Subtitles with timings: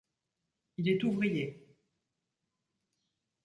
[0.77, 1.63] Il est ouvrier.